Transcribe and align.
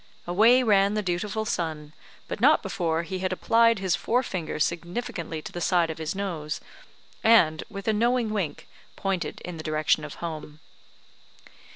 Away 0.25 0.63
ran 0.63 0.95
the 0.95 1.03
dutiful 1.03 1.45
son, 1.45 1.93
but 2.27 2.41
not 2.41 2.63
before 2.63 3.03
he 3.03 3.19
had 3.19 3.31
applied 3.31 3.77
his 3.77 3.95
forefinger 3.95 4.57
significantly 4.57 5.43
to 5.43 5.51
the 5.51 5.61
side 5.61 5.91
of 5.91 5.99
his 5.99 6.15
nose, 6.15 6.59
and, 7.23 7.63
with 7.69 7.87
a 7.87 7.93
knowing 7.93 8.31
wink, 8.31 8.67
pointed 8.95 9.41
in 9.41 9.57
the 9.57 9.63
direction 9.63 10.03
of 10.03 10.15
home. 10.15 10.59